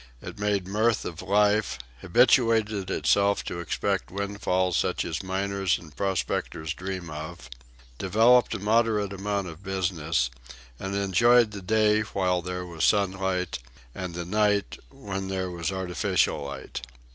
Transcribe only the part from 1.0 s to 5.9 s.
of life, habituated itself to expect windfalls such as miners